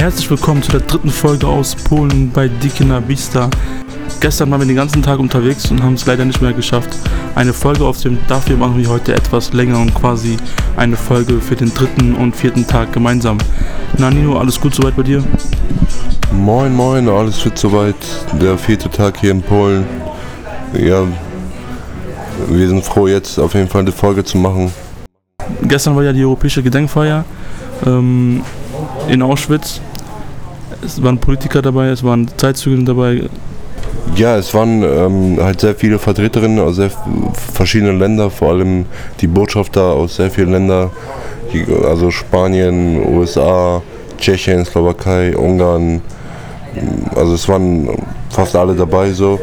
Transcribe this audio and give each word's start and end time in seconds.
Herzlich 0.00 0.30
willkommen 0.30 0.62
zu 0.62 0.70
der 0.70 0.80
dritten 0.80 1.10
Folge 1.10 1.46
aus 1.46 1.74
Polen 1.74 2.30
bei 2.30 2.48
Dikina 2.48 3.06
Vista. 3.06 3.50
Gestern 4.20 4.50
waren 4.50 4.60
wir 4.60 4.66
den 4.66 4.76
ganzen 4.76 5.02
Tag 5.02 5.18
unterwegs 5.18 5.70
und 5.70 5.82
haben 5.82 5.92
es 5.92 6.06
leider 6.06 6.24
nicht 6.24 6.40
mehr 6.40 6.54
geschafft, 6.54 6.88
eine 7.34 7.52
Folge 7.52 7.84
aufzunehmen. 7.84 8.22
Dafür 8.26 8.56
machen 8.56 8.78
wir 8.78 8.88
heute 8.88 9.12
etwas 9.12 9.52
länger 9.52 9.78
und 9.78 9.94
quasi 9.94 10.38
eine 10.78 10.96
Folge 10.96 11.38
für 11.42 11.54
den 11.54 11.74
dritten 11.74 12.14
und 12.14 12.34
vierten 12.34 12.66
Tag 12.66 12.94
gemeinsam. 12.94 13.36
Na 13.98 14.08
Nino, 14.08 14.38
alles 14.38 14.58
gut 14.58 14.74
soweit 14.74 14.96
bei 14.96 15.02
dir? 15.02 15.22
Moin, 16.32 16.74
moin, 16.74 17.06
alles 17.06 17.38
fit 17.38 17.58
soweit. 17.58 17.94
Der 18.40 18.56
vierte 18.56 18.88
Tag 18.88 19.20
hier 19.20 19.32
in 19.32 19.42
Polen. 19.42 19.84
Ja, 20.72 21.04
wir 22.48 22.68
sind 22.68 22.82
froh, 22.82 23.06
jetzt 23.06 23.38
auf 23.38 23.52
jeden 23.52 23.68
Fall 23.68 23.82
eine 23.82 23.92
Folge 23.92 24.24
zu 24.24 24.38
machen. 24.38 24.72
Gestern 25.60 25.94
war 25.94 26.04
ja 26.04 26.14
die 26.14 26.24
europäische 26.24 26.62
Gedenkfeier 26.62 27.22
ähm, 27.84 28.42
in 29.08 29.20
Auschwitz. 29.20 29.82
Es 30.84 31.02
waren 31.02 31.18
Politiker 31.18 31.62
dabei, 31.62 31.88
es 31.88 32.02
waren 32.02 32.28
Zeitzeugen 32.36 32.86
dabei. 32.86 33.22
Ja, 34.16 34.36
es 34.36 34.52
waren 34.54 34.82
ähm, 34.82 35.38
halt 35.40 35.60
sehr 35.60 35.74
viele 35.74 35.98
Vertreterinnen 35.98 36.58
aus 36.58 36.76
sehr 36.76 36.90
verschiedenen 37.54 37.98
Ländern, 37.98 38.30
vor 38.30 38.50
allem 38.50 38.86
die 39.20 39.26
Botschafter 39.26 39.82
aus 39.82 40.16
sehr 40.16 40.30
vielen 40.30 40.52
Ländern, 40.52 40.90
also 41.84 42.10
Spanien, 42.10 43.02
USA, 43.14 43.82
Tschechien, 44.18 44.64
Slowakei, 44.64 45.36
Ungarn. 45.36 46.00
Also 47.14 47.34
es 47.34 47.48
waren 47.48 47.88
fast 48.30 48.56
alle 48.56 48.74
dabei 48.74 49.12
so. 49.12 49.40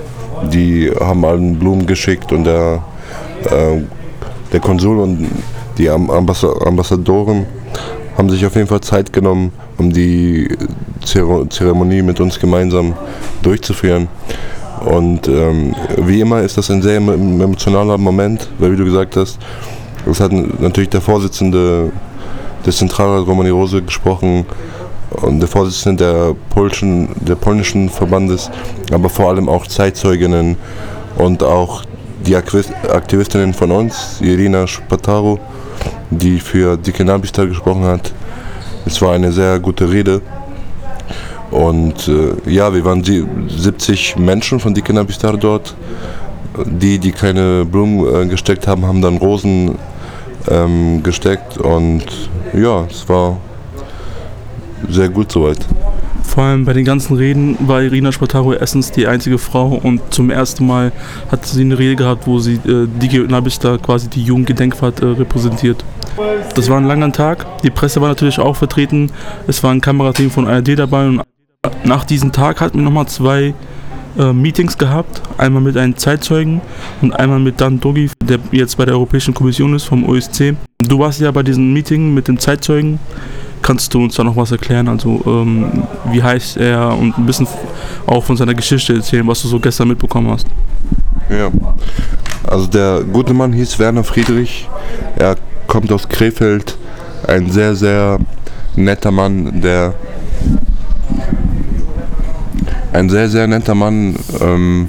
Die 0.52 0.92
haben 1.00 1.26
allen 1.26 1.58
Blumen 1.58 1.86
geschickt 1.86 2.32
und 2.32 2.44
der, 2.44 2.84
äh, 3.46 3.82
der 4.52 4.60
Konsul 4.60 5.00
und 5.00 5.28
die 5.78 5.90
Ambassadoren 5.90 7.46
haben 8.18 8.30
sich 8.30 8.46
auf 8.46 8.56
jeden 8.56 8.68
Fall 8.68 8.82
Zeit 8.82 9.14
genommen, 9.14 9.52
um 9.78 9.92
die 9.92 10.48
Zeremonie 11.04 12.02
mit 12.02 12.20
uns 12.20 12.40
gemeinsam 12.40 12.94
durchzuführen. 13.42 14.08
Und 14.86 15.28
ähm, 15.28 15.76
wie 15.98 16.22
immer 16.22 16.42
ist 16.42 16.58
das 16.58 16.70
ein 16.70 16.82
sehr 16.82 16.98
emotionaler 16.98 17.98
Moment, 17.98 18.48
weil 18.60 18.72
wie 18.72 18.78
du 18.78 18.86
gesagt 18.86 19.16
hast, 19.16 19.40
es 20.10 20.20
hat 20.20 20.32
natürlich 20.32 20.90
der 20.90 21.02
Vorsitzende 21.02 21.92
des 22.66 22.78
Zentralrats 22.78 23.28
Romani 23.28 23.50
Rose 23.50 23.82
gesprochen 23.82 24.46
und 25.12 25.40
der 25.40 25.48
Vorsitzende 25.48 26.04
der, 26.04 26.36
polnischen, 26.54 27.10
der 27.20 27.36
polnischen 27.36 27.90
Verbandes, 27.90 28.50
aber 28.92 29.10
vor 29.10 29.30
allem 29.30 29.50
auch 29.50 29.66
Zeitzeuginnen 29.68 30.58
und 31.18 31.44
auch 31.44 31.84
die 32.26 32.36
Aktivistinnen 32.36 33.54
von 33.54 33.72
uns, 33.72 34.20
Irina 34.22 34.68
Spataro, 34.68 35.40
die 36.10 36.40
für 36.40 36.78
die 36.78 36.92
Cannabis-Tag 36.92 37.50
gesprochen 37.50 37.84
hat. 37.84 38.12
Es 38.86 39.02
war 39.02 39.14
eine 39.14 39.32
sehr 39.32 39.60
gute 39.60 39.92
Rede. 39.92 40.22
Und 41.52 42.08
äh, 42.08 42.50
ja, 42.50 42.74
wir 42.74 42.84
waren 42.84 43.04
70 43.04 44.18
Menschen 44.18 44.60
von 44.60 44.74
die 44.74 44.82
Cannabis-Tag 44.82 45.40
dort. 45.40 45.76
Die, 46.66 46.98
die 46.98 47.12
keine 47.12 47.66
Blumen 47.66 48.24
äh, 48.24 48.26
gesteckt 48.28 48.68
haben, 48.68 48.86
haben 48.86 49.02
dann 49.02 49.18
Rosen 49.18 49.78
ähm, 50.50 51.04
gesteckt. 51.04 51.58
Und 51.58 52.06
ja, 52.54 52.86
es 52.90 53.08
war 53.08 53.38
sehr 54.90 55.10
gut 55.10 55.32
soweit. 55.32 55.60
Vor 56.24 56.44
allem 56.44 56.66
bei 56.66 56.74
den 56.74 56.86
ganzen 56.86 57.16
Reden 57.16 57.58
war 57.62 57.82
Irina 57.82 58.12
Spataro 58.12 58.54
erstens 58.54 58.92
die 58.92 59.08
einzige 59.08 59.38
Frau 59.38 59.80
und 59.82 60.02
zum 60.14 60.30
ersten 60.30 60.68
Mal 60.68 60.92
hat 61.32 61.46
sie 61.46 61.62
eine 61.62 61.80
Rede 61.80 61.96
gehabt, 61.96 62.28
wo 62.28 62.40
sie 62.40 62.56
äh, 62.56 62.88
die 63.02 63.20
Nabista 63.20 63.78
quasi 63.78 64.10
die 64.10 64.24
Jugendgedenkfahrt 64.24 65.02
äh, 65.02 65.06
repräsentiert. 65.06 65.84
Das 66.56 66.70
war 66.70 66.78
ein 66.78 66.86
langer 66.86 67.12
Tag. 67.12 67.46
Die 67.62 67.70
Presse 67.70 68.02
war 68.02 68.10
natürlich 68.10 68.40
auch 68.40 68.56
vertreten. 68.56 69.12
Es 69.48 69.64
war 69.64 69.72
ein 69.72 69.82
Kamerateam 69.82 70.32
von 70.32 70.48
ARD 70.48 70.80
dabei 70.80 71.08
und 71.08 71.22
nach 71.84 72.06
diesem 72.06 72.32
Tag 72.32 72.62
hatten 72.62 72.80
wir 72.80 72.84
nochmal 72.84 73.08
zwei 73.08 73.54
äh, 74.18 74.34
Meetings 74.34 74.78
gehabt. 74.78 75.22
Einmal 75.38 75.62
mit 75.62 75.78
einem 75.78 75.96
Zeitzeugen 75.96 76.62
und 77.02 77.14
einmal 77.14 77.40
mit 77.40 77.62
Dan 77.62 77.80
Dogi, 77.80 78.10
der 78.24 78.40
jetzt 78.52 78.78
bei 78.78 78.86
der 78.86 78.96
Europäischen 78.96 79.34
Kommission 79.34 79.76
ist 79.76 79.84
vom 79.84 80.08
OSC. 80.08 80.56
Du 80.80 81.00
warst 81.00 81.20
ja 81.20 81.32
bei 81.32 81.44
diesem 81.44 81.74
Meeting 81.74 82.14
mit 82.14 82.28
dem 82.28 82.40
Zeitzeugen. 82.40 83.00
Kannst 83.62 83.94
du 83.94 84.04
uns 84.04 84.16
da 84.16 84.24
noch 84.24 84.36
was 84.36 84.52
erklären? 84.52 84.88
Also 84.88 85.22
ähm, 85.26 85.84
wie 86.12 86.24
heißt 86.24 86.58
er 86.58 86.98
und 86.98 87.18
ein 87.18 87.26
bisschen 87.26 87.48
auch 88.06 88.24
von 88.24 88.38
seiner 88.38 88.54
Geschichte 88.54 88.94
erzählen, 88.94 89.28
was 89.28 89.42
du 89.42 89.48
so 89.48 89.60
gestern 89.60 89.90
mitbekommen 89.90 90.30
hast? 90.32 90.48
Ja, 91.30 91.52
also 92.48 92.68
der 92.68 93.04
gute 93.04 93.34
Mann 93.34 93.52
hieß 93.52 93.78
Werner 93.78 94.04
Friedrich. 94.04 94.70
Er 95.18 95.36
kommt 95.68 95.92
aus 95.92 96.08
Krefeld. 96.08 96.78
Ein 97.28 97.52
sehr, 97.52 97.76
sehr 97.76 98.20
netter 98.76 99.12
Mann, 99.12 99.62
der 99.62 99.94
ein 102.94 103.10
sehr, 103.10 103.30
sehr 103.30 103.48
netter 103.48 103.76
Mann, 103.76 104.16
ähm, 104.42 104.88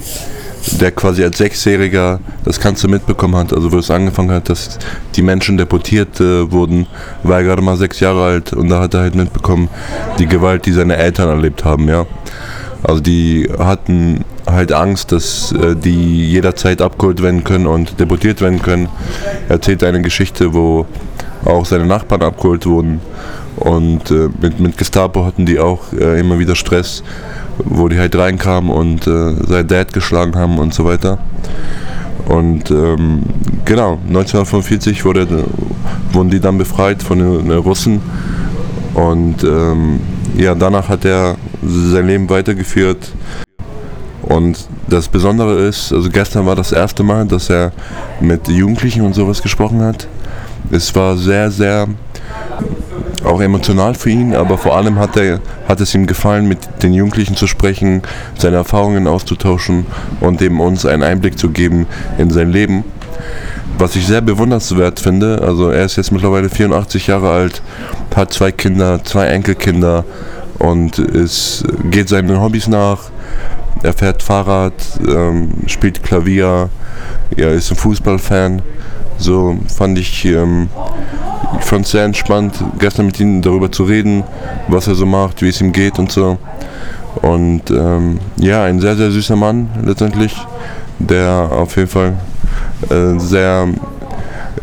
der 0.81 0.93
quasi 0.93 1.25
als 1.25 1.39
Sechsjähriger 1.39 2.21
das 2.45 2.61
Ganze 2.61 2.89
mitbekommen 2.89 3.37
hat, 3.37 3.53
also 3.53 3.73
wo 3.73 3.79
es 3.79 3.91
angefangen 3.91 4.31
hat, 4.31 4.49
dass 4.49 4.79
die 5.15 5.23
Menschen 5.23 5.57
deportiert 5.57 6.21
äh, 6.21 6.51
wurden, 6.51 6.87
war 7.23 7.39
er 7.39 7.45
gerade 7.45 7.63
mal 7.63 7.77
sechs 7.77 8.01
Jahre 8.01 8.25
alt 8.25 8.53
und 8.53 8.69
da 8.69 8.81
hat 8.81 8.95
er 8.95 9.01
halt 9.01 9.15
mitbekommen, 9.15 9.69
die 10.19 10.27
Gewalt, 10.27 10.67
die 10.67 10.73
seine 10.73 10.97
Eltern 10.97 11.29
erlebt 11.29 11.65
haben, 11.65 11.89
ja. 11.89 12.07
Also 12.83 13.01
die 13.01 13.51
hatten 13.59 14.25
halt 14.51 14.73
Angst, 14.73 15.13
dass 15.13 15.53
äh, 15.53 15.77
die 15.77 16.31
jederzeit 16.31 16.83
abgeholt 16.83 17.23
werden 17.23 17.45
können 17.45 17.67
und 17.67 17.99
deportiert 18.01 18.41
werden 18.41 18.63
können. 18.63 18.89
Er 19.49 19.57
erzählt 19.57 19.85
eine 19.85 20.03
Geschichte, 20.03 20.55
wo 20.55 20.87
auch 21.45 21.65
seine 21.65 21.87
Nachbarn 21.87 22.23
abgeholt 22.23 22.67
wurden 22.67 23.01
und 23.57 24.11
äh, 24.11 24.29
mit, 24.41 24.61
mit 24.61 24.79
Gestapo 24.79 25.25
hatten 25.25 25.47
die 25.47 25.59
auch 25.59 25.93
äh, 25.93 26.21
immer 26.21 26.39
wieder 26.39 26.55
Stress 26.55 27.03
wo 27.65 27.89
die 27.89 27.99
halt 27.99 28.17
reinkamen 28.17 28.71
und 28.71 29.07
äh, 29.07 29.35
sein 29.47 29.67
Dad 29.67 29.93
geschlagen 29.93 30.37
haben 30.37 30.59
und 30.59 30.75
so 30.75 30.85
weiter. 30.85 31.19
Und 32.27 32.71
ähm, 32.71 33.23
genau, 33.65 33.99
1945 34.09 35.05
wurde, 35.05 35.27
wurden 36.13 36.31
die 36.31 36.41
dann 36.41 36.59
befreit 36.59 37.03
von 37.03 37.19
den 37.19 37.51
Russen. 37.51 38.01
Und 38.95 39.45
ähm, 39.45 40.01
ja, 40.37 40.55
danach 40.55 40.89
hat 40.89 41.05
er 41.05 41.37
sein 41.63 42.07
Leben 42.07 42.29
weitergeführt. 42.29 43.13
Und 44.29 44.69
das 44.89 45.09
Besondere 45.09 45.55
ist, 45.55 45.93
also 45.93 46.11
gestern 46.11 46.45
war 46.45 46.55
das 46.55 46.73
erste 46.73 47.03
Mal, 47.03 47.27
dass 47.27 47.49
er 47.49 47.73
mit 48.21 48.47
Jugendlichen 48.49 49.03
und 49.03 49.15
sowas 49.15 49.41
gesprochen 49.41 49.81
hat. 49.81 50.07
Es 50.71 50.95
war 50.95 51.17
sehr, 51.17 51.51
sehr 51.51 51.89
auch 53.25 53.41
emotional 53.41 53.95
für 53.95 54.11
ihn, 54.11 54.35
aber 54.35 54.59
vor 54.59 54.77
allem 54.77 54.99
hat, 54.99 55.17
er, 55.17 55.41
hat 55.67 55.81
es 55.81 55.95
ihm 55.95 56.07
gefallen, 56.07 56.47
mit 56.47 56.59
den 56.83 56.93
Jugendlichen 56.93 57.37
zu 57.37 57.47
sprechen, 57.47 58.03
seine 58.37 58.57
Erfahrungen 58.57 59.07
auszutauschen 59.07 59.87
und 60.21 60.43
eben 60.43 60.61
uns 60.61 60.85
einen 60.85 61.03
Einblick 61.03 61.39
zu 61.39 61.49
geben 61.49 61.87
in 62.19 62.31
sein 62.31 62.51
Leben. 62.51 62.85
Was 63.79 63.97
ich 63.97 64.07
sehr 64.07 64.21
bewundernswert 64.21 65.01
finde, 65.01 65.41
also 65.41 65.71
er 65.71 65.85
ist 65.85 65.97
jetzt 65.97 66.13
mittlerweile 66.13 66.49
84 66.49 67.07
Jahre 67.07 67.31
alt, 67.31 67.63
hat 68.15 68.33
zwei 68.33 68.53
Kinder, 68.53 69.03
zwei 69.05 69.27
Enkelkinder 69.27 70.05
und 70.59 70.99
ist, 70.99 71.65
geht 71.91 72.09
seinen 72.09 72.41
Hobbys 72.41 72.69
nach. 72.69 73.11
Er 73.83 73.93
fährt 73.93 74.23
Fahrrad, 74.23 74.73
ähm, 75.07 75.51
spielt 75.67 76.03
Klavier, 76.03 76.69
er 77.37 77.51
ist 77.53 77.71
ein 77.71 77.77
Fußballfan. 77.77 78.63
So 79.19 79.59
fand 79.69 79.99
ich 79.99 80.25
ähm, 80.25 80.69
ich 81.59 81.65
fand 81.65 81.87
es 81.87 81.93
sehr 81.93 82.05
entspannt, 82.05 82.63
gestern 82.79 83.07
mit 83.07 83.19
ihm 83.21 83.43
darüber 83.43 83.71
zu 83.73 83.85
reden, 83.85 84.25
was 84.69 84.87
er 84.87 84.95
so 84.95 85.07
macht, 85.07 85.43
wie 85.43 85.49
es 85.49 85.61
ihm 85.61 85.73
geht 85.73 85.99
und 85.99 86.13
so. 86.13 86.39
Und 87.23 87.71
ähm, 87.71 88.19
ja, 88.37 88.65
ein 88.65 88.81
sehr, 88.81 88.97
sehr 88.97 89.11
süßer 89.11 89.37
Mann 89.37 89.69
letztendlich, 89.85 90.37
der 90.99 91.51
auf 91.51 91.77
jeden 91.77 91.89
Fall 91.89 92.15
äh, 92.91 93.19
sehr, 93.19 93.69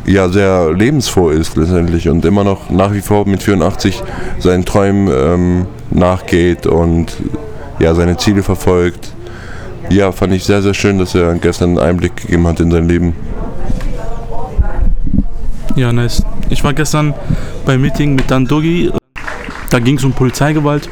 ja, 0.05 0.29
sehr 0.29 0.71
lebensfroh 0.73 1.29
ist 1.29 1.57
letztendlich 1.57 2.07
und 2.07 2.23
immer 2.23 2.43
noch 2.43 2.69
nach 2.69 2.93
wie 2.93 3.01
vor 3.01 3.27
mit 3.27 3.41
84 3.43 4.01
seinen 4.39 4.63
Träumen 4.63 5.11
ähm, 5.11 5.65
nachgeht 5.89 6.67
und 6.67 7.17
ja, 7.79 7.93
seine 7.93 8.17
Ziele 8.17 8.43
verfolgt. 8.43 9.13
Ja, 9.89 10.11
fand 10.11 10.33
ich 10.33 10.43
sehr, 10.43 10.61
sehr 10.61 10.73
schön, 10.73 10.97
dass 10.97 11.13
er 11.15 11.33
gestern 11.35 11.71
einen 11.71 11.79
Einblick 11.79 12.15
gegeben 12.15 12.47
hat 12.47 12.59
in 12.59 12.71
sein 12.71 12.87
Leben. 12.87 13.15
Ja, 15.75 15.91
nice. 15.91 16.23
Ich 16.49 16.63
war 16.63 16.73
gestern 16.73 17.13
beim 17.65 17.81
Meeting 17.81 18.15
mit 18.15 18.31
Dan 18.31 18.45
Dogi. 18.45 18.91
Da 19.69 19.79
ging 19.79 19.97
es 19.97 20.03
um 20.03 20.13
Polizeigewalt. 20.13 20.89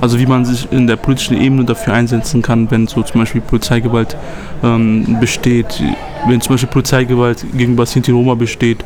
Also 0.00 0.18
wie 0.18 0.26
man 0.26 0.44
sich 0.44 0.70
in 0.70 0.86
der 0.86 0.96
politischen 0.96 1.36
Ebene 1.40 1.64
dafür 1.64 1.92
einsetzen 1.92 2.40
kann, 2.40 2.70
wenn 2.70 2.86
so 2.86 3.02
zum 3.02 3.20
Beispiel 3.20 3.40
Polizeigewalt 3.40 4.16
ähm, 4.62 5.18
besteht, 5.20 5.82
wenn 6.28 6.40
zum 6.40 6.54
Beispiel 6.54 6.70
Polizeigewalt 6.70 7.44
gegenüber 7.52 7.84
Sinti 7.84 8.12
Roma 8.12 8.34
besteht. 8.34 8.84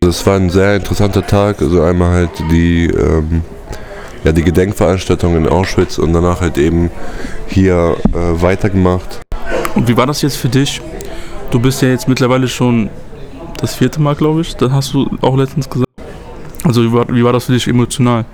Es 0.00 0.24
war 0.24 0.36
ein 0.36 0.50
sehr 0.50 0.76
interessanter 0.76 1.26
Tag. 1.26 1.60
Also 1.60 1.82
einmal 1.82 2.12
halt 2.12 2.30
die, 2.50 2.86
ähm, 2.86 3.42
ja, 4.24 4.32
die 4.32 4.42
Gedenkveranstaltung 4.42 5.36
in 5.36 5.48
Auschwitz 5.48 5.98
und 5.98 6.12
danach 6.12 6.40
halt 6.40 6.58
eben 6.58 6.90
hier 7.46 7.96
äh, 8.12 8.42
weitergemacht. 8.42 9.20
Und 9.74 9.88
wie 9.88 9.96
war 9.96 10.06
das 10.06 10.22
jetzt 10.22 10.36
für 10.36 10.48
dich? 10.48 10.80
Du 11.50 11.60
bist 11.60 11.82
ja 11.82 11.88
jetzt 11.88 12.08
mittlerweile 12.08 12.48
schon 12.48 12.88
das 13.60 13.74
vierte 13.74 14.00
Mal, 14.00 14.14
glaube 14.14 14.42
ich. 14.42 14.54
Das 14.56 14.70
hast 14.72 14.92
du 14.94 15.08
auch 15.20 15.36
letztens 15.36 15.68
gesagt. 15.68 15.88
Also 16.64 16.82
wie 16.82 16.92
war, 16.92 17.08
wie 17.08 17.24
war 17.24 17.32
das 17.32 17.44
für 17.44 17.52
dich 17.52 17.66
emotional? 17.66 18.24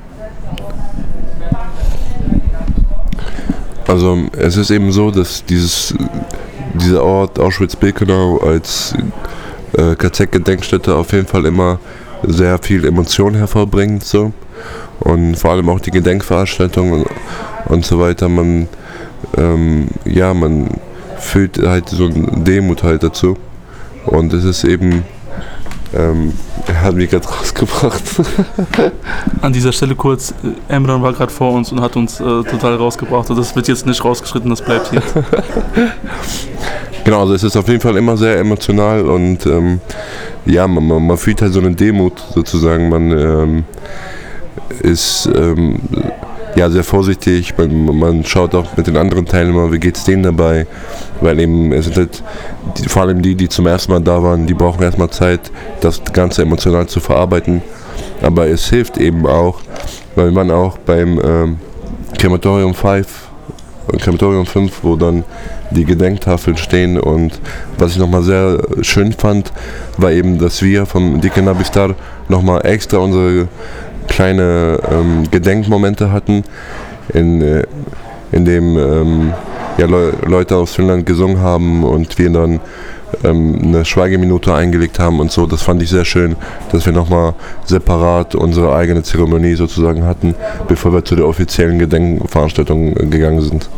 Also 3.86 4.18
es 4.36 4.56
ist 4.56 4.70
eben 4.70 4.92
so, 4.92 5.10
dass 5.10 5.44
dieses, 5.44 5.94
dieser 6.74 7.02
Ort 7.02 7.38
Auschwitz-Birkenau 7.38 8.38
als 8.38 8.94
äh, 9.72 9.94
KZ-Gedenkstätte 9.94 10.94
auf 10.94 11.12
jeden 11.12 11.26
Fall 11.26 11.46
immer 11.46 11.78
sehr 12.22 12.58
viel 12.58 12.84
Emotion 12.84 13.34
hervorbringt. 13.34 14.04
So. 14.04 14.32
Und 15.00 15.36
vor 15.36 15.52
allem 15.52 15.68
auch 15.68 15.80
die 15.80 15.90
Gedenkveranstaltungen 15.90 17.02
und, 17.02 17.10
und 17.66 17.86
so 17.86 17.98
weiter. 17.98 18.28
Man, 18.28 18.68
ähm, 19.36 19.88
ja, 20.04 20.34
man 20.34 20.68
fühlt 21.18 21.58
halt 21.58 21.88
so 21.88 22.06
eine 22.06 22.42
Demut 22.42 22.82
halt 22.82 23.02
dazu. 23.02 23.36
Und 24.06 24.32
es 24.32 24.44
ist 24.44 24.64
eben 24.64 25.04
ähm, 25.94 26.34
er 26.66 26.82
hat 26.82 26.94
mich 26.94 27.10
gerade 27.10 27.26
rausgebracht. 27.40 28.02
An 29.40 29.52
dieser 29.52 29.72
Stelle 29.72 29.94
kurz, 29.94 30.34
äh, 30.42 30.74
Emran 30.74 31.02
war 31.02 31.12
gerade 31.12 31.32
vor 31.32 31.52
uns 31.52 31.72
und 31.72 31.80
hat 31.80 31.96
uns 31.96 32.20
äh, 32.20 32.24
total 32.24 32.74
rausgebracht. 32.76 33.30
Und 33.30 33.38
das 33.38 33.56
wird 33.56 33.68
jetzt 33.68 33.86
nicht 33.86 34.04
rausgeschritten, 34.04 34.50
das 34.50 34.62
bleibt 34.62 34.90
hier. 34.90 35.02
genau, 37.04 37.20
also 37.20 37.34
es 37.34 37.42
ist 37.42 37.56
auf 37.56 37.68
jeden 37.68 37.80
Fall 37.80 37.96
immer 37.96 38.16
sehr 38.16 38.38
emotional 38.38 39.02
und 39.06 39.46
ähm, 39.46 39.80
ja, 40.48 40.66
man, 40.66 40.86
man, 40.86 41.06
man, 41.06 41.16
fühlt 41.16 41.42
halt 41.42 41.52
so 41.52 41.60
eine 41.60 41.72
Demut 41.72 42.18
sozusagen. 42.34 42.88
Man 42.88 43.10
ähm, 43.10 43.64
ist 44.82 45.28
ähm, 45.34 45.80
ja, 46.56 46.70
sehr 46.70 46.84
vorsichtig. 46.84 47.56
Man, 47.56 47.98
man, 47.98 48.24
schaut 48.24 48.54
auch 48.54 48.76
mit 48.76 48.86
den 48.86 48.96
anderen 48.96 49.26
Teilnehmern, 49.26 49.72
wie 49.72 49.78
geht 49.78 49.96
es 49.96 50.04
denen 50.04 50.22
dabei. 50.22 50.66
Weil 51.20 51.38
eben, 51.40 51.72
es 51.72 51.86
sind 51.86 51.96
halt, 51.96 52.22
die, 52.76 52.88
vor 52.88 53.02
allem 53.02 53.22
die, 53.22 53.34
die 53.34 53.48
zum 53.48 53.66
ersten 53.66 53.92
Mal 53.92 54.00
da 54.00 54.22
waren, 54.22 54.46
die 54.46 54.54
brauchen 54.54 54.82
erstmal 54.82 55.10
Zeit, 55.10 55.52
das 55.80 56.02
Ganze 56.12 56.42
emotional 56.42 56.86
zu 56.86 57.00
verarbeiten. 57.00 57.62
Aber 58.22 58.48
es 58.48 58.68
hilft 58.68 58.98
eben 58.98 59.26
auch, 59.26 59.60
weil 60.16 60.30
man 60.30 60.50
auch 60.50 60.78
beim 60.78 61.20
ähm, 61.22 61.56
Krematorium 62.18 62.74
5, 62.74 63.27
Krematorium 63.96 64.46
5, 64.46 64.80
wo 64.82 64.96
dann 64.96 65.24
die 65.70 65.84
Gedenktafeln 65.84 66.56
stehen. 66.56 66.98
Und 66.98 67.40
was 67.78 67.92
ich 67.92 67.98
nochmal 67.98 68.22
sehr 68.22 68.58
schön 68.82 69.12
fand, 69.12 69.52
war 69.96 70.12
eben, 70.12 70.38
dass 70.38 70.62
wir 70.62 70.86
vom 70.86 71.20
Dike 71.20 71.42
Nabistar 71.42 71.94
nochmal 72.28 72.64
extra 72.66 72.98
unsere 72.98 73.48
kleine 74.08 74.80
ähm, 74.90 75.30
Gedenkmomente 75.30 76.10
hatten, 76.10 76.44
in, 77.12 77.40
äh, 77.40 77.64
in 78.32 78.44
dem 78.44 78.78
ähm, 78.78 79.32
ja, 79.78 79.86
Le 79.86 80.12
Leute 80.26 80.56
aus 80.56 80.74
Finnland 80.74 81.06
gesungen 81.06 81.40
haben 81.40 81.84
und 81.84 82.18
wir 82.18 82.30
dann 82.30 82.60
ähm, 83.24 83.60
eine 83.62 83.84
Schweigeminute 83.84 84.54
eingelegt 84.54 84.98
haben 84.98 85.20
und 85.20 85.30
so. 85.30 85.46
Das 85.46 85.62
fand 85.62 85.82
ich 85.82 85.88
sehr 85.88 86.04
schön, 86.04 86.36
dass 86.72 86.84
wir 86.84 86.92
nochmal 86.92 87.34
separat 87.64 88.34
unsere 88.34 88.74
eigene 88.74 89.02
Zeremonie 89.02 89.54
sozusagen 89.54 90.04
hatten, 90.04 90.34
bevor 90.66 90.92
wir 90.92 91.04
zu 91.04 91.16
der 91.16 91.26
offiziellen 91.26 91.78
Gedenkveranstaltung 91.78 92.94
gegangen 93.10 93.40
sind. 93.40 93.68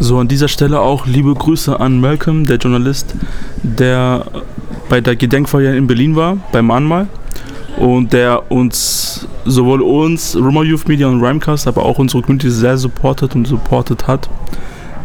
So, 0.00 0.18
an 0.18 0.28
dieser 0.28 0.46
Stelle 0.46 0.80
auch 0.80 1.06
liebe 1.06 1.34
Grüße 1.34 1.80
an 1.80 2.00
Malcolm, 2.00 2.46
der 2.46 2.58
Journalist, 2.58 3.14
der 3.62 4.24
bei 4.88 5.00
der 5.00 5.16
Gedenkfeier 5.16 5.74
in 5.74 5.88
Berlin 5.88 6.14
war, 6.14 6.36
beim 6.52 6.66
Mahnmal. 6.66 7.08
Und 7.78 8.12
der 8.12 8.50
uns, 8.50 9.17
sowohl 9.48 9.82
uns, 9.82 10.36
Rumor 10.36 10.64
Youth 10.64 10.88
Media 10.88 11.08
und 11.08 11.22
Rhymecast, 11.22 11.66
aber 11.66 11.84
auch 11.84 11.98
unsere 11.98 12.22
Community 12.22 12.50
sehr 12.50 12.76
supportet 12.76 13.34
und 13.34 13.46
supportet 13.46 14.06
hat. 14.06 14.28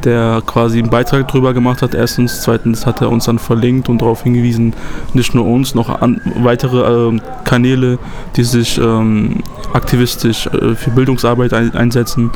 Der 0.03 0.41
quasi 0.45 0.79
einen 0.79 0.89
Beitrag 0.89 1.29
darüber 1.29 1.53
gemacht 1.53 1.81
hat, 1.81 1.95
erstens. 1.95 2.41
Zweitens 2.41 2.85
hat 2.85 2.99
er 2.99 3.09
uns 3.09 3.25
dann 3.25 3.39
verlinkt 3.39 3.87
und 3.87 4.01
darauf 4.01 4.23
hingewiesen, 4.23 4.73
nicht 5.13 5.33
nur 5.33 5.45
uns, 5.45 5.75
noch 5.75 6.01
an 6.01 6.19
weitere 6.41 7.13
äh, 7.13 7.19
Kanäle, 7.45 7.99
die 8.35 8.43
sich 8.43 8.77
ähm, 8.77 9.43
aktivistisch 9.71 10.47
äh, 10.47 10.75
für 10.75 10.91
Bildungsarbeit 10.91 11.53
ein, 11.53 11.73
einsetzen, 11.73 12.31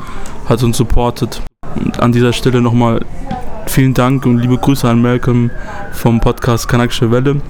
hat 0.48 0.63
uns 0.63 0.77
supportet. 0.77 1.42
Und 1.75 2.00
an 2.00 2.13
dieser 2.13 2.31
Stelle 2.31 2.62
nochmal 2.62 3.01
vielen 3.65 3.94
Dank 3.94 4.25
und 4.25 4.38
liebe 4.38 4.57
Grüße 4.57 4.88
an 4.88 5.01
Malcolm 5.01 5.51
vom 5.92 6.21
Podcast 6.21 6.69
Kanakische 6.69 7.12
Welle. 7.12 7.42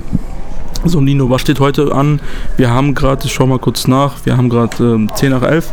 So, 0.85 1.01
Nino, 1.01 1.29
was 1.29 1.41
steht 1.41 1.59
heute 1.59 1.93
an? 1.93 2.19
Wir 2.55 2.69
haben 2.69 2.93
gerade, 2.93 3.25
ich 3.25 3.33
schaue 3.33 3.47
mal 3.47 3.59
kurz 3.59 3.87
nach, 3.87 4.25
wir 4.25 4.37
haben 4.37 4.49
gerade 4.49 4.83
ähm, 4.83 5.09
10 5.13 5.31
nach 5.31 5.41
11. 5.41 5.71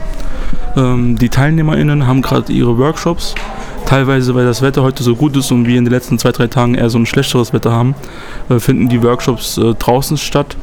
Ähm, 0.77 1.19
die 1.19 1.29
TeilnehmerInnen 1.29 2.06
haben 2.06 2.23
gerade 2.23 2.53
ihre 2.53 2.79
Workshops. 2.79 3.35
Teilweise, 3.87 4.35
weil 4.35 4.47
das 4.47 4.62
Wetter 4.62 4.83
heute 4.83 5.03
so 5.03 5.15
gut 5.15 5.37
ist 5.37 5.53
und 5.53 5.67
wir 5.67 5.79
in 5.79 5.85
den 5.85 5.93
letzten 5.93 6.19
zwei, 6.19 6.33
drei 6.33 6.47
Tagen 6.47 6.75
eher 6.75 6.89
so 6.89 6.99
ein 6.99 7.06
schlechteres 7.06 7.53
Wetter 7.53 7.71
haben, 7.71 7.95
äh, 8.49 8.59
finden 8.59 8.89
die 8.89 9.03
Workshops 9.03 9.59
äh, 9.59 9.75
draußen 9.75 10.17
statt. 10.17 10.56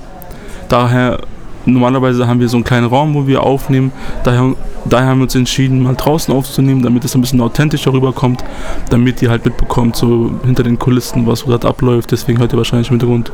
Daher 0.70 1.20
normalerweise 1.66 2.28
haben 2.28 2.40
wir 2.40 2.50
so 2.50 2.58
einen 2.58 2.64
kleinen 2.64 2.88
Raum, 2.88 3.14
wo 3.14 3.28
wir 3.28 3.44
aufnehmen. 3.44 3.92
Daher, 4.24 4.56
daher 4.86 5.08
haben 5.08 5.20
wir 5.20 5.24
uns 5.24 5.36
entschieden, 5.36 5.84
mal 5.84 5.96
draußen 5.96 6.34
aufzunehmen, 6.34 6.84
damit 6.84 7.06
es 7.06 7.16
ein 7.16 7.22
bisschen 7.22 7.42
authentischer 7.42 7.94
rüberkommt, 7.94 8.44
damit 8.90 9.22
ihr 9.22 9.30
halt 9.30 9.46
mitbekommt, 9.46 9.96
so 9.96 10.32
hinter 10.44 10.64
den 10.64 10.80
Kulissen, 10.80 11.28
was 11.28 11.46
gerade 11.46 11.68
abläuft. 11.68 12.12
Deswegen 12.12 12.40
hört 12.40 12.54
ihr 12.54 12.58
wahrscheinlich 12.58 12.90
im 12.90 12.94
Hintergrund 12.94 13.32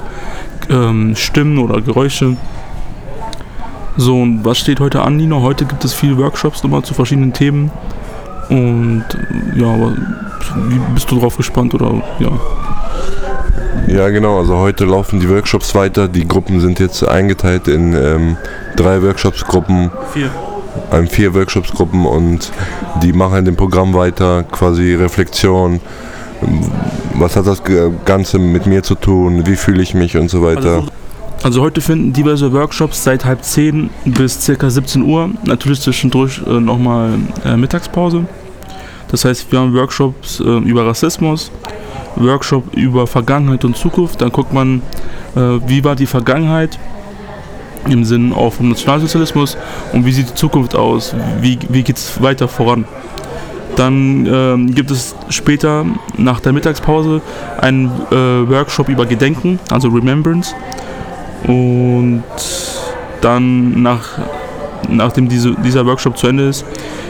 ähm, 0.70 1.16
Stimmen 1.16 1.58
oder 1.60 1.82
Geräusche. 1.82 2.38
So, 3.98 4.22
und 4.22 4.46
was 4.46 4.60
steht 4.60 4.80
heute 4.80 5.02
an, 5.02 5.18
Nino? 5.18 5.42
Heute 5.42 5.66
gibt 5.66 5.84
es 5.84 5.94
viele 5.94 6.18
Workshops 6.18 6.64
nochmal 6.64 6.84
zu 6.84 6.94
verschiedenen 6.94 7.34
Themen. 7.34 7.72
Und 8.50 9.04
ja, 9.56 9.76
bist 10.94 11.12
du 11.12 11.20
drauf 11.20 11.36
gespannt 11.36 11.74
oder 11.74 12.02
ja? 12.20 12.30
Ja, 13.88 14.10
genau. 14.10 14.38
Also 14.38 14.58
heute 14.58 14.84
laufen 14.86 15.20
die 15.20 15.30
Workshops 15.30 15.74
weiter. 15.74 16.08
Die 16.08 16.28
Gruppen 16.28 16.60
sind 16.60 16.80
jetzt 16.80 17.08
eingeteilt 17.08 17.68
in 17.70 17.94
ähm, 17.94 18.38
drei 18.76 19.02
Workshops-Gruppen. 19.02 19.92
Vier. 20.14 20.30
Ähm, 20.92 21.08
vier 21.08 21.34
Workshops-Gruppen 21.34 22.06
und 22.06 22.52
die 23.02 23.14
machen 23.14 23.46
dem 23.46 23.56
Programm 23.56 23.94
weiter, 23.94 24.44
quasi 24.44 24.94
Reflexion. 24.94 25.80
Was 27.16 27.36
hat 27.36 27.48
das 27.48 27.64
Ganze 28.06 28.38
mit 28.40 28.68
mir 28.68 28.84
zu 28.84 28.96
tun? 28.96 29.48
Wie 29.48 29.56
fühle 29.56 29.82
ich 29.82 29.94
mich 29.94 30.18
und 30.18 30.30
so 30.30 30.44
weiter. 30.44 30.76
Also, 30.76 30.88
also, 31.44 31.62
heute 31.62 31.82
finden 31.82 32.14
diverse 32.14 32.52
Workshops 32.52 33.04
seit 33.04 33.24
halb 33.26 33.44
zehn 33.44 33.90
bis 34.06 34.42
circa 34.44 34.70
17 34.70 35.02
Uhr. 35.04 35.30
Natürlich 35.46 35.82
zwischendurch 35.82 36.42
äh, 36.46 36.60
nochmal 36.60 37.12
äh, 37.46 37.56
Mittagspause. 37.56 38.26
Das 39.10 39.24
heißt, 39.24 39.52
wir 39.52 39.60
haben 39.60 39.74
Workshops 39.74 40.40
äh, 40.40 40.44
über 40.44 40.86
Rassismus, 40.86 41.52
Workshop 42.20 42.76
über 42.76 43.08
Vergangenheit 43.08 43.66
und 43.66 43.78
Zukunft. 43.78 44.22
Dann 44.22 44.32
guckt 44.32 44.54
man, 44.54 44.82
äh, 45.36 45.40
wie 45.68 45.84
war 45.84 45.96
die 45.96 46.06
Vergangenheit 46.06 46.78
im 47.90 48.04
Sinn 48.04 48.34
auch 48.34 48.54
vom 48.54 48.70
Nationalsozialismus 48.70 49.58
und 49.94 50.06
wie 50.06 50.12
sieht 50.12 50.30
die 50.30 50.36
Zukunft 50.36 50.76
aus, 50.76 51.16
wie, 51.42 51.58
wie 51.70 51.84
geht 51.84 51.98
es 51.98 52.22
weiter 52.22 52.48
voran. 52.48 52.86
Dann 53.76 54.26
ähm, 54.26 54.74
gibt 54.74 54.90
es 54.92 55.16
später 55.30 55.86
nach 56.18 56.40
der 56.40 56.52
Mittagspause 56.52 57.22
einen 57.62 57.92
äh, 58.12 58.50
Workshop 58.50 58.90
über 58.90 59.06
Gedenken, 59.06 59.60
also 59.70 59.90
Remembrance. 59.90 60.56
Und 61.46 62.24
dann, 63.22 63.82
nach, 63.84 64.18
nachdem 64.90 65.30
diese, 65.30 65.54
dieser 65.64 65.86
Workshop 65.86 66.18
zu 66.18 66.28
Ende 66.28 66.48
ist, 66.48 66.66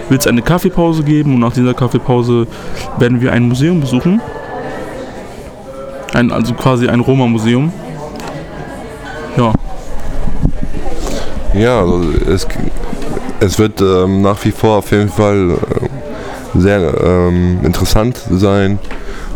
wird 0.10 0.22
es 0.22 0.28
eine 0.28 0.42
Kaffeepause 0.42 1.04
geben 1.04 1.36
und 1.36 1.40
nach 1.40 1.54
dieser 1.54 1.74
Kaffeepause 1.74 2.48
werden 2.98 3.22
wir 3.22 3.32
ein 3.32 3.48
Museum 3.48 3.80
besuchen 3.80 4.22
ein, 6.14 6.32
also 6.32 6.54
quasi 6.54 6.88
ein 6.88 7.00
Roma-Museum. 7.00 7.72
Ja. 9.38 9.54
Ja, 11.54 11.80
also 11.80 12.04
es, 12.30 12.48
es 13.40 13.60
wird 13.60 13.82
ähm, 13.82 14.22
nach 14.22 14.44
wie 14.46 14.52
vor 14.52 14.78
auf 14.78 14.92
jeden 14.92 15.10
Fall 15.10 15.52
äh, 15.52 16.60
sehr 16.60 16.94
ähm, 17.04 17.60
interessant 17.64 18.20
sein. 18.30 18.80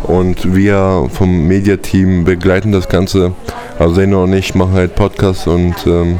Und 0.04 0.54
wir 0.54 1.08
vom 1.12 1.46
Mediateam 1.46 2.24
begleiten 2.24 2.72
das 2.72 2.88
Ganze. 2.88 3.32
Also 3.78 3.94
Seno 3.94 4.24
und 4.24 4.32
ich 4.32 4.54
machen 4.54 4.72
halt 4.74 4.94
Podcasts 4.96 5.46
und 5.46 5.74
ähm, 5.86 6.18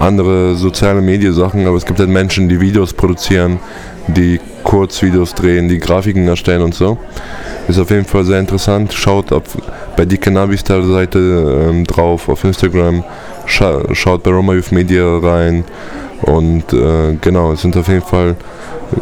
andere 0.00 0.54
soziale 0.56 1.00
Mediensachen, 1.00 1.66
aber 1.66 1.76
es 1.76 1.84
gibt 1.84 1.98
halt 1.98 2.08
Menschen, 2.08 2.48
die 2.48 2.60
Videos 2.60 2.92
produzieren, 2.92 3.58
die 4.08 4.40
Kurzvideos 4.64 5.34
drehen, 5.34 5.68
die 5.68 5.78
Grafiken 5.78 6.26
erstellen 6.26 6.62
und 6.62 6.74
so. 6.74 6.98
Ist 7.68 7.78
auf 7.78 7.90
jeden 7.90 8.06
Fall 8.06 8.24
sehr 8.24 8.40
interessant. 8.40 8.92
Schaut 8.92 9.30
auf, 9.32 9.42
bei 9.96 10.04
die 10.04 10.18
Cannabis-Seite 10.18 11.68
ähm, 11.68 11.84
drauf 11.84 12.28
auf 12.28 12.42
Instagram. 12.44 13.04
Scha 13.46 13.82
schaut 13.94 14.22
bei 14.22 14.30
Roma 14.30 14.54
Youth 14.54 14.72
Media 14.72 15.18
rein. 15.18 15.64
Und 16.22 16.72
äh, 16.72 17.16
genau, 17.20 17.52
es 17.52 17.62
sind 17.62 17.76
auf 17.76 17.88
jeden 17.88 18.02
Fall 18.02 18.36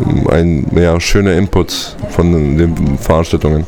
ähm, 0.05 0.27
ein, 0.29 0.67
ja, 0.77 0.99
schöne 1.01 1.35
Inputs 1.35 1.97
von 2.11 2.57
den 2.59 2.99
Veranstaltungen. 2.99 3.65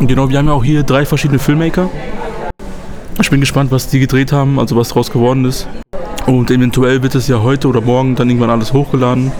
Genau, 0.00 0.28
wir 0.28 0.38
haben 0.38 0.46
ja 0.46 0.52
auch 0.52 0.64
hier 0.64 0.82
drei 0.82 1.06
verschiedene 1.06 1.38
Filmmaker. 1.38 1.88
Ich 3.18 3.30
bin 3.30 3.40
gespannt, 3.40 3.70
was 3.70 3.88
die 3.88 3.98
gedreht 3.98 4.30
haben, 4.30 4.58
also 4.58 4.76
was 4.76 4.88
daraus 4.88 5.10
geworden 5.10 5.44
ist. 5.46 5.66
Und 6.26 6.50
eventuell 6.50 7.02
wird 7.02 7.14
es 7.14 7.28
ja 7.28 7.40
heute 7.40 7.68
oder 7.68 7.80
morgen 7.80 8.14
dann 8.14 8.28
irgendwann 8.28 8.50
alles 8.50 8.72
hochgeladen. 8.72 9.32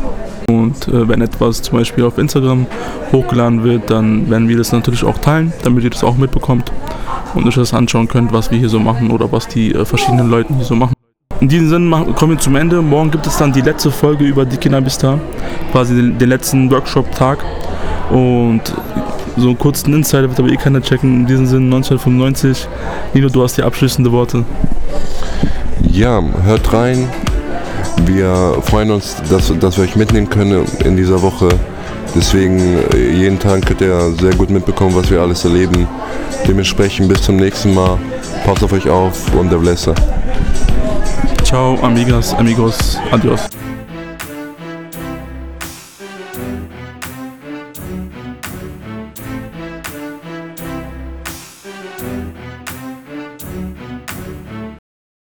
Und 0.49 0.89
äh, 0.89 1.09
wenn 1.09 1.21
etwas 1.21 1.61
zum 1.61 1.79
Beispiel 1.79 2.05
auf 2.05 2.17
Instagram 2.19 2.67
hochgeladen 3.13 3.65
wird, 3.65 3.91
dann 3.91 4.31
werden 4.31 4.49
wir 4.49 4.57
das 4.57 4.73
natürlich 4.73 5.05
auch 5.05 5.19
teilen, 5.19 5.53
damit 5.63 5.85
ihr 5.85 5.91
das 5.91 6.05
auch 6.05 6.17
mitbekommt 6.17 6.73
und 7.35 7.47
euch 7.47 7.57
das 7.57 7.75
anschauen 7.75 8.09
könnt, 8.09 8.33
was 8.33 8.51
wir 8.51 8.59
hier 8.59 8.69
so 8.69 8.79
machen 8.79 9.11
oder 9.11 9.31
was 9.31 9.49
die 9.49 9.75
äh, 9.75 9.85
verschiedenen 9.85 10.31
Leute 10.31 10.55
hier 10.55 10.65
so 10.65 10.75
machen. 10.75 10.95
In 11.41 11.49
diesem 11.49 11.69
Sinne 11.69 12.15
kommen 12.15 12.33
wir 12.33 12.39
zum 12.39 12.57
Ende. 12.57 12.81
Morgen 12.81 13.11
gibt 13.11 13.27
es 13.27 13.37
dann 13.37 13.53
die 13.53 13.61
letzte 13.61 13.91
Folge 13.91 14.25
über 14.25 14.47
die 14.47 14.57
Kinderbista, 14.57 15.19
quasi 15.73 15.95
den, 15.95 16.17
den 16.17 16.29
letzten 16.31 16.71
Workshop-Tag. 16.71 17.45
Und 18.11 18.63
so 19.37 19.49
einen 19.49 19.59
kurzen 19.59 19.93
Insider 19.95 20.29
wird 20.29 20.39
aber 20.39 20.49
eh 20.49 20.57
keiner 20.57 20.81
checken. 20.81 21.21
In 21.21 21.27
diesem 21.27 21.47
Sinne 21.47 21.77
1995. 21.77 22.69
Nino, 23.15 23.29
du 23.29 23.43
hast 23.43 23.57
die 23.57 23.63
abschließende 23.63 24.11
Worte. 24.13 24.45
Ja, 25.91 26.23
hört 26.45 26.73
rein. 26.73 27.09
Wir 28.05 28.59
freuen 28.63 28.91
uns, 28.91 29.17
dass, 29.31 29.53
dass 29.59 29.77
wir 29.77 29.85
euch 29.85 29.97
mitnehmen 29.97 30.29
können 30.29 30.65
in 30.85 30.97
dieser 30.97 31.21
Woche. 31.23 31.49
Deswegen 32.15 32.79
äh, 32.95 33.11
jeden 33.13 33.39
Tag 33.39 33.67
könnt 33.67 33.81
ihr 33.81 34.13
sehr 34.21 34.35
gut 34.35 34.51
mitbekommen, 34.51 34.95
was 34.95 35.11
wir 35.11 35.21
alles 35.21 35.45
erleben. 35.45 35.87
Dementsprechend 36.47 37.09
bis 37.09 37.23
zum 37.23 37.37
nächsten 37.37 37.75
Mal. 37.75 37.99
Passt 38.45 38.63
auf 38.63 38.73
euch 38.73 38.89
auf 38.89 39.35
und 39.35 39.51
der 39.51 39.59
Blesse. 39.59 39.95
Ciao, 41.43 41.79
amigas, 41.83 42.35
amigos, 42.35 42.99
adios. 43.11 43.49